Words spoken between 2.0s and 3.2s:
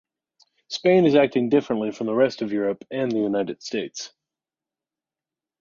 the rest of Europe and the